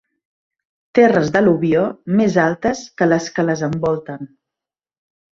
Terres 0.99 1.27
d'al·luvió 1.35 1.83
més 2.21 2.37
altes 2.43 2.81
que 3.01 3.07
les 3.11 3.27
que 3.35 3.45
les 3.51 3.61
envolten. 3.67 4.25